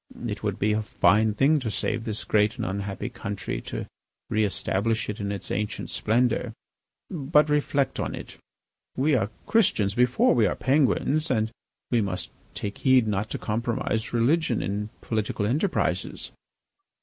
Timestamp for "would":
0.41-0.57